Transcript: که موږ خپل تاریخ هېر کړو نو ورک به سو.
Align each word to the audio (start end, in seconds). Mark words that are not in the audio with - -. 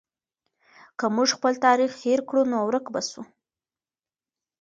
که 0.97 1.05
موږ 1.15 1.29
خپل 1.37 1.53
تاریخ 1.65 1.91
هېر 2.05 2.19
کړو 2.29 2.41
نو 2.51 2.57
ورک 2.67 2.85
به 2.93 3.01
سو. 3.09 3.21